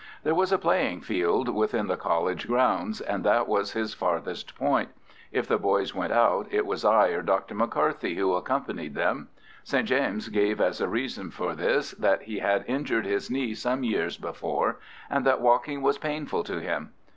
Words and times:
There 0.23 0.33
was 0.33 0.51
a 0.51 0.57
playing 0.57 1.01
field 1.01 1.47
within 1.49 1.85
the 1.85 1.95
college 1.95 2.47
grounds, 2.47 3.01
and 3.01 3.23
that 3.23 3.47
was 3.47 3.73
his 3.73 3.93
farthest 3.93 4.55
point. 4.57 4.89
If 5.31 5.47
the 5.47 5.59
boys 5.59 5.93
went 5.93 6.11
out, 6.11 6.47
it 6.49 6.65
was 6.65 6.83
I 6.83 7.09
or 7.09 7.21
Dr. 7.21 7.53
McCarthy 7.53 8.15
who 8.15 8.33
accompanied 8.33 8.95
them. 8.95 9.27
St. 9.63 9.87
James 9.87 10.29
gave 10.29 10.59
as 10.59 10.81
a 10.81 10.87
reason 10.89 11.29
for 11.29 11.53
this 11.53 11.91
that 11.91 12.23
he 12.23 12.39
had 12.39 12.65
injured 12.67 13.05
his 13.05 13.29
knee 13.29 13.53
some 13.53 13.83
years 13.83 14.17
before, 14.17 14.79
and 15.07 15.23
that 15.23 15.39
walking 15.39 15.83
was 15.83 15.99
painful 15.99 16.43
to 16.45 16.59
him. 16.59 16.93